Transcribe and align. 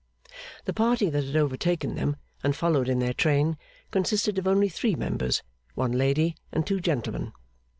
The 0.65 0.73
party 0.73 1.11
that 1.11 1.25
had 1.25 1.35
overtaken 1.35 1.93
them, 1.93 2.15
and 2.43 2.55
followed 2.55 2.89
in 2.89 2.97
their 2.97 3.13
train, 3.13 3.55
consisted 3.91 4.39
of 4.39 4.47
only 4.47 4.67
three 4.67 4.95
members: 4.95 5.43
one 5.75 5.91
lady 5.91 6.35
and 6.51 6.65
two 6.65 6.79
gentlemen. 6.79 7.33